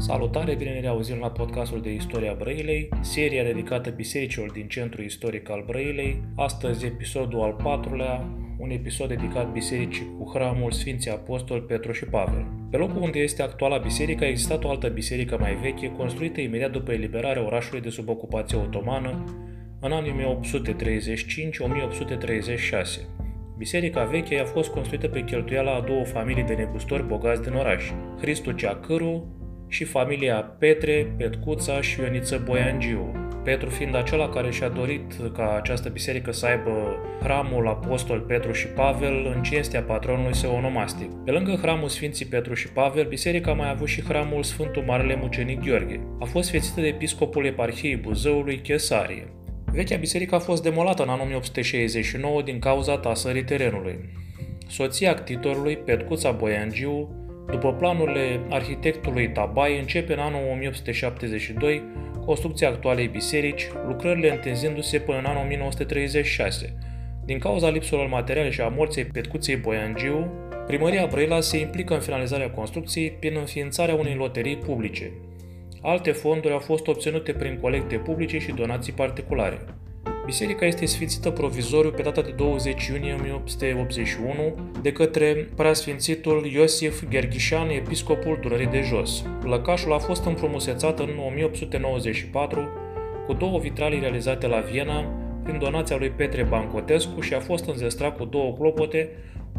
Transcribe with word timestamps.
Salutare, 0.00 0.54
bine 0.54 0.70
ne 0.70 0.80
reauzim 0.80 1.18
la 1.18 1.30
podcastul 1.30 1.80
de 1.80 1.92
Istoria 1.92 2.34
Brăilei, 2.38 2.88
seria 3.00 3.44
dedicată 3.44 3.90
bisericilor 3.90 4.50
din 4.50 4.68
centrul 4.68 5.04
istoric 5.04 5.50
al 5.50 5.64
Brăilei. 5.66 6.22
Astăzi 6.36 6.86
episodul 6.86 7.40
al 7.40 7.52
patrulea, 7.62 8.28
un 8.58 8.70
episod 8.70 9.08
dedicat 9.08 9.52
bisericii 9.52 10.06
cu 10.18 10.30
hramul 10.34 10.70
Sfinții 10.70 11.10
Apostoli 11.10 11.60
Petru 11.60 11.92
și 11.92 12.04
Pavel. 12.04 12.46
Pe 12.70 12.76
locul 12.76 13.02
unde 13.02 13.18
este 13.18 13.42
actuala 13.42 13.78
biserică 13.78 14.24
a 14.24 14.28
existat 14.28 14.64
o 14.64 14.70
altă 14.70 14.88
biserică 14.88 15.36
mai 15.40 15.54
veche, 15.54 15.92
construită 15.96 16.40
imediat 16.40 16.70
după 16.70 16.92
eliberarea 16.92 17.44
orașului 17.44 17.80
de 17.80 17.90
sub 17.90 18.08
ocupație 18.08 18.58
otomană, 18.58 19.24
în 19.80 19.92
anii 19.92 20.40
1835-1836. 20.40 20.42
Biserica 23.58 24.04
veche 24.04 24.38
a 24.38 24.44
fost 24.44 24.70
construită 24.70 25.08
pe 25.08 25.24
cheltuiala 25.24 25.74
a 25.74 25.80
două 25.80 26.04
familii 26.04 26.44
de 26.44 26.54
negustori 26.54 27.06
bogați 27.06 27.42
din 27.42 27.52
oraș, 27.52 27.84
Hristu 28.20 28.52
Ceacâru 28.52 29.39
și 29.70 29.84
familia 29.84 30.34
Petre, 30.58 31.14
Petcuța 31.16 31.80
și 31.80 32.00
Ioniță 32.00 32.42
Boiangiu. 32.44 33.12
Petru 33.44 33.68
fiind 33.68 33.94
acela 33.94 34.28
care 34.28 34.50
și-a 34.50 34.68
dorit 34.68 35.12
ca 35.32 35.56
această 35.56 35.88
biserică 35.88 36.32
să 36.32 36.46
aibă 36.46 36.96
hramul 37.22 37.68
Apostol 37.68 38.20
Petru 38.20 38.52
și 38.52 38.66
Pavel 38.66 39.32
în 39.34 39.42
cinstea 39.42 39.82
patronului 39.82 40.34
său 40.34 40.54
onomastic. 40.54 41.10
Pe 41.24 41.30
lângă 41.30 41.58
hramul 41.62 41.88
Sfinții 41.88 42.26
Petru 42.26 42.54
și 42.54 42.68
Pavel, 42.68 43.06
biserica 43.08 43.50
a 43.50 43.54
mai 43.54 43.70
avut 43.70 43.88
și 43.88 44.04
hramul 44.04 44.42
Sfântul 44.42 44.82
Marele 44.86 45.18
Mucenic 45.20 45.60
Gheorghe. 45.64 46.00
A 46.20 46.24
fost 46.24 46.48
sfințită 46.48 46.80
de 46.80 46.86
episcopul 46.86 47.46
eparhiei 47.46 47.96
Buzăului, 47.96 48.60
Chesarie. 48.60 49.32
Vechea 49.64 49.96
biserică 49.96 50.34
a 50.34 50.38
fost 50.38 50.62
demolată 50.62 51.02
în 51.02 51.08
anul 51.08 51.24
1869 51.24 52.42
din 52.42 52.58
cauza 52.58 52.98
tasării 52.98 53.44
terenului. 53.44 53.98
Soția 54.68 55.10
actitorului, 55.10 55.76
Petcuța 55.76 56.30
Boiangiu, 56.30 57.19
după 57.50 57.72
planurile 57.72 58.40
arhitectului 58.48 59.30
Tabai, 59.30 59.78
începe 59.78 60.12
în 60.12 60.18
anul 60.18 60.40
1872 60.52 61.82
construcția 62.24 62.68
actualei 62.68 63.06
biserici, 63.06 63.66
lucrările 63.86 64.30
întinzându-se 64.30 64.98
până 64.98 65.18
în 65.18 65.24
anul 65.24 65.42
1936. 65.42 66.74
Din 67.24 67.38
cauza 67.38 67.70
lipsurilor 67.70 68.10
materiale 68.10 68.50
și 68.50 68.60
a 68.60 68.68
morții 68.68 69.04
Petcuței 69.04 69.56
Boiangiu, 69.56 70.32
primăria 70.66 71.06
Brăila 71.06 71.40
se 71.40 71.58
implică 71.58 71.94
în 71.94 72.00
finalizarea 72.00 72.50
construcției 72.50 73.10
prin 73.10 73.36
înființarea 73.36 73.94
unei 73.94 74.14
loterii 74.14 74.56
publice. 74.56 75.10
Alte 75.82 76.10
fonduri 76.10 76.52
au 76.52 76.58
fost 76.58 76.86
obținute 76.86 77.32
prin 77.32 77.58
colecte 77.60 77.96
publice 77.96 78.38
și 78.38 78.52
donații 78.52 78.92
particulare. 78.92 79.58
Biserica 80.30 80.66
este 80.66 80.86
sfințită 80.86 81.30
provizoriu 81.30 81.90
pe 81.90 82.02
data 82.02 82.20
de 82.20 82.30
20 82.30 82.86
iunie 82.86 83.14
1881 83.14 84.54
de 84.82 84.92
către 84.92 85.48
preasfințitul 85.56 86.46
Iosif 86.46 87.08
Gherghișan, 87.08 87.68
episcopul 87.68 88.38
Dunării 88.42 88.66
de 88.66 88.80
Jos. 88.80 89.24
Lăcașul 89.42 89.92
a 89.92 89.98
fost 89.98 90.24
împrumusețat 90.24 91.00
în 91.00 91.08
1884 91.26 92.68
cu 93.26 93.32
două 93.32 93.58
vitralii 93.58 94.00
realizate 94.00 94.46
la 94.46 94.60
Viena 94.60 95.00
prin 95.42 95.58
donația 95.58 95.96
lui 95.96 96.10
Petre 96.10 96.42
Bancotescu 96.42 97.20
și 97.20 97.34
a 97.34 97.40
fost 97.40 97.68
înzestrat 97.68 98.16
cu 98.16 98.24
două 98.24 98.52
clopote, 98.52 99.08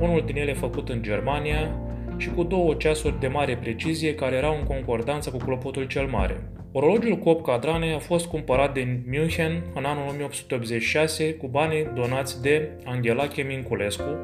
unul 0.00 0.22
din 0.26 0.36
ele 0.36 0.52
făcut 0.54 0.88
în 0.88 1.02
Germania, 1.02 1.80
și 2.16 2.30
cu 2.30 2.42
două 2.42 2.74
ceasuri 2.74 3.20
de 3.20 3.28
mare 3.28 3.56
precizie 3.56 4.14
care 4.14 4.36
erau 4.36 4.56
în 4.56 4.64
concordanță 4.64 5.30
cu 5.30 5.36
clopotul 5.36 5.84
cel 5.84 6.06
mare. 6.06 6.50
Orologiul 6.72 7.18
Cop 7.18 7.44
Cadrane 7.44 7.94
a 7.94 7.98
fost 7.98 8.26
cumpărat 8.26 8.72
din 8.72 9.02
München 9.10 9.62
în 9.74 9.84
anul 9.84 10.08
1886 10.08 11.34
cu 11.34 11.46
banii 11.46 11.90
donați 11.94 12.42
de 12.42 12.68
Angelache 12.84 13.42
Minculescu 13.42 14.18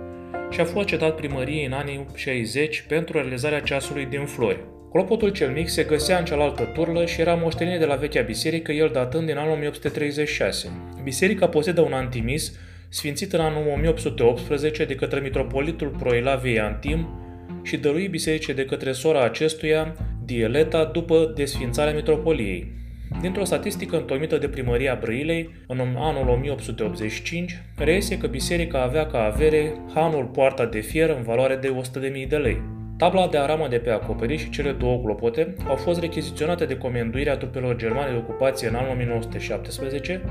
și 0.50 0.60
a 0.60 0.64
fost 0.64 0.86
cedat 0.86 1.16
primăriei 1.16 1.66
în 1.66 1.72
anii 1.72 2.06
60 2.14 2.84
pentru 2.88 3.18
realizarea 3.18 3.60
ceasului 3.60 4.04
din 4.04 4.24
flori. 4.24 4.64
Clopotul 4.90 5.28
cel 5.28 5.50
mic 5.50 5.68
se 5.68 5.82
găsea 5.82 6.18
în 6.18 6.24
cealaltă 6.24 6.62
turlă 6.74 7.06
și 7.06 7.20
era 7.20 7.34
moștenire 7.34 7.78
de 7.78 7.84
la 7.84 7.94
vechea 7.94 8.22
biserică, 8.22 8.72
el 8.72 8.90
datând 8.92 9.26
din 9.26 9.36
anul 9.36 9.52
1836. 9.52 10.68
Biserica 11.02 11.48
posedă 11.48 11.80
un 11.80 11.92
antimis 11.92 12.58
sfințit 12.88 13.32
în 13.32 13.40
anul 13.40 13.72
1818 13.76 14.84
de 14.84 14.94
către 14.94 15.20
mitropolitul 15.20 15.88
Proilaviei 15.88 16.60
Antim 16.60 17.08
și 17.62 17.76
dăruit 17.76 18.10
bisericii 18.10 18.54
de 18.54 18.64
către 18.64 18.92
sora 18.92 19.24
acestuia, 19.24 19.96
Dieleta, 20.26 20.84
după 20.84 21.32
desfințarea 21.34 21.94
mitropoliei. 21.94 22.72
Dintr-o 23.20 23.44
statistică 23.44 23.96
întocmită 23.96 24.38
de 24.38 24.48
primăria 24.48 24.98
Brăilei, 25.00 25.50
în 25.66 25.78
anul 25.96 26.28
1885, 26.28 27.62
reiese 27.76 28.18
că 28.18 28.26
biserica 28.26 28.82
avea 28.82 29.06
ca 29.06 29.24
avere 29.24 29.72
hanul 29.94 30.24
poarta 30.24 30.66
de 30.66 30.80
fier 30.80 31.08
în 31.08 31.22
valoare 31.22 31.56
de 31.56 31.74
100.000 32.22 32.28
de 32.28 32.36
lei. 32.36 32.60
Tabla 32.98 33.26
de 33.26 33.38
aramă 33.38 33.68
de 33.68 33.76
pe 33.76 33.90
acoperiș 33.90 34.42
și 34.42 34.50
cele 34.50 34.72
două 34.72 34.98
clopote 34.98 35.54
au 35.68 35.76
fost 35.76 36.00
rechiziționate 36.00 36.64
de 36.64 36.76
comenduirea 36.76 37.36
trupelor 37.36 37.76
germane 37.76 38.10
de 38.10 38.16
ocupație 38.16 38.68
în 38.68 38.74
anul 38.74 38.90
1917, 38.90 40.22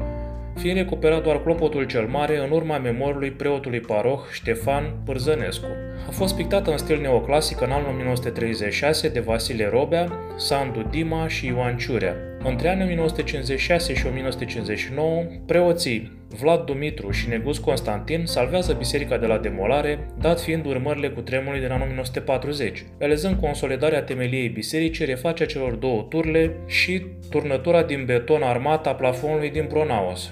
fiind 0.56 0.78
recuperat 0.78 1.24
doar 1.24 1.42
clopotul 1.42 1.84
cel 1.84 2.08
mare 2.08 2.38
în 2.38 2.52
urma 2.52 2.78
memoriului 2.78 3.32
preotului 3.32 3.80
paroh 3.80 4.20
Ștefan 4.32 4.84
Pârzănescu. 5.06 5.68
A 6.08 6.12
fost 6.12 6.36
pictată 6.36 6.72
în 6.72 6.78
stil 6.78 7.02
neoclasic 7.02 7.62
în 7.62 7.72
anul 7.72 7.90
1936 7.90 9.08
de 9.10 9.20
Vasile 9.20 9.70
Robea, 9.70 10.12
Sandu 10.38 10.88
Dima 10.92 11.28
și 11.28 11.46
Ioan 11.46 11.78
Ciurea. 11.78 12.16
Între 12.44 12.70
anii 12.70 12.84
1956 12.84 13.94
și 13.94 14.06
1959, 14.06 15.24
preoții 15.46 16.12
Vlad 16.40 16.66
Dumitru 16.66 17.12
și 17.12 17.30
Negus 17.30 17.58
Constantin 17.58 18.26
salvează 18.26 18.74
biserica 18.74 19.18
de 19.18 19.26
la 19.26 19.38
demolare, 19.38 20.08
dat 20.20 20.42
fiind 20.42 20.66
urmările 20.66 21.10
cu 21.10 21.22
tremurului 21.22 21.60
din 21.60 21.72
anul 21.72 21.86
1940, 21.86 22.86
realizând 22.98 23.40
consolidarea 23.40 24.04
temeliei 24.04 24.50
bisericii, 24.50 25.06
refacerea 25.06 25.54
celor 25.54 25.74
două 25.74 26.02
turle 26.10 26.52
și 26.68 27.06
turnătura 27.30 27.84
din 27.84 28.06
beton 28.06 28.42
armat 28.42 28.88
a 28.88 28.96
plafonului 28.96 29.50
din 29.50 29.66
Pronaos. 29.66 30.32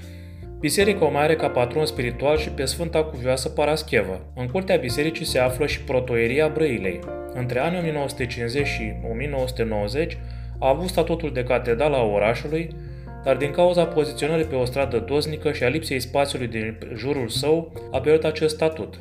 Biserica 0.64 1.06
o 1.06 1.12
mai 1.12 1.24
are 1.24 1.36
ca 1.36 1.50
patron 1.50 1.86
spiritual 1.86 2.38
și 2.38 2.50
pe 2.50 2.66
Sfânta 2.66 3.04
Cuvioasă 3.04 3.50
Paraschevă. 3.50 4.26
În 4.36 4.48
curtea 4.48 4.76
bisericii 4.76 5.26
se 5.26 5.40
află 5.40 5.66
și 5.66 5.82
protoieria 5.82 6.48
Brăilei. 6.48 7.00
Între 7.34 7.60
anii 7.60 7.80
1950 7.80 8.68
și 8.68 8.94
1990 9.12 10.18
a 10.60 10.70
avut 10.70 10.88
statutul 10.88 11.34
de 11.34 11.44
catedrală 11.44 11.96
a 11.96 12.04
orașului, 12.04 12.76
dar 13.24 13.38
din 13.38 13.52
cauza 13.52 13.86
poziționării 13.86 14.46
pe 14.46 14.56
o 14.56 14.66
stradă 14.66 14.98
doznică 14.98 15.52
și 15.52 15.64
a 15.64 15.68
lipsei 15.68 16.00
spațiului 16.00 16.48
din 16.48 16.78
jurul 16.96 17.28
său, 17.28 17.74
a 17.92 18.00
pierdut 18.00 18.24
acest 18.24 18.56
statut. 18.56 19.00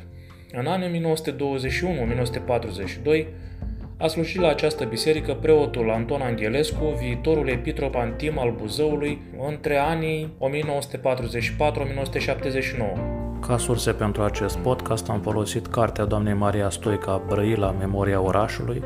În 0.51 0.65
anii 0.65 1.15
1921-1942 3.11 3.25
a 4.03 4.07
slujit 4.07 4.41
la 4.41 4.47
această 4.47 4.83
biserică 4.83 5.33
preotul 5.33 5.89
Anton 5.89 6.21
Angelescu, 6.21 6.95
viitorul 6.99 7.47
epitrop 7.47 7.95
antim 7.95 8.39
al 8.39 8.51
Buzăului, 8.51 9.21
între 9.49 9.77
anii 9.77 10.33
1944-1979. 10.39 10.39
Ca 13.47 13.57
surse 13.57 13.91
pentru 13.91 14.21
acest 14.21 14.57
podcast 14.57 15.09
am 15.09 15.19
folosit 15.19 15.67
cartea 15.67 16.05
doamnei 16.05 16.33
Maria 16.33 16.69
Stoica 16.69 17.21
Brăila, 17.27 17.71
Memoria 17.71 18.21
orașului, 18.21 18.83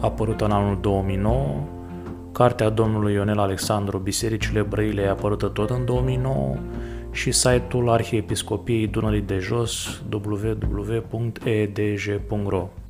apărută 0.00 0.44
în 0.44 0.50
anul 0.50 0.78
2009, 0.80 1.64
cartea 2.32 2.68
domnului 2.68 3.12
Ionel 3.12 3.38
Alexandru, 3.38 3.98
Bisericile 3.98 4.62
Brăilei, 4.62 5.08
apărută 5.08 5.46
tot 5.46 5.70
în 5.70 5.84
2009, 5.84 6.56
și 7.10 7.32
site-ul 7.32 7.90
Arhiepiscopiei 7.90 8.86
Dunării 8.86 9.20
de 9.20 9.38
Jos 9.38 10.02
www.edj.ro 10.12 11.28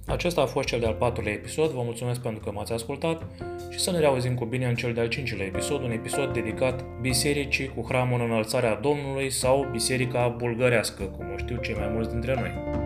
acesta 0.07 0.41
a 0.41 0.47
fost 0.47 0.67
cel 0.67 0.81
de-al 0.81 0.95
patrulea 0.95 1.33
episod, 1.33 1.71
vă 1.71 1.83
mulțumesc 1.83 2.21
pentru 2.21 2.45
că 2.45 2.51
m-ați 2.53 2.73
ascultat 2.73 3.23
și 3.71 3.79
să 3.79 3.91
ne 3.91 3.99
reauzim 3.99 4.35
cu 4.35 4.45
bine 4.45 4.67
în 4.67 4.75
cel 4.75 4.93
de-al 4.93 5.09
cincilea 5.09 5.47
episod, 5.47 5.83
un 5.83 5.91
episod 5.91 6.33
dedicat 6.33 6.85
bisericii 7.01 7.69
cu 7.69 7.85
hramul 7.89 8.21
înălțarea 8.21 8.75
Domnului 8.75 9.31
sau 9.31 9.69
biserica 9.71 10.29
bulgărească, 10.29 11.03
cum 11.03 11.27
o 11.35 11.37
știu 11.37 11.57
cei 11.57 11.75
mai 11.75 11.91
mulți 11.93 12.11
dintre 12.11 12.35
noi. 12.35 12.86